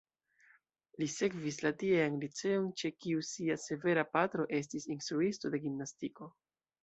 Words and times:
Li 1.01 1.07
sekvis 1.15 1.59
la 1.65 1.71
tiean 1.83 2.15
liceon, 2.23 2.65
ĉe 2.81 2.91
kiu 3.03 3.21
sia 3.31 3.59
severa 3.65 4.07
patro 4.15 4.49
estis 4.61 4.87
instruisto 4.95 5.55
de 5.57 5.63
gimnastiko. 5.67 6.31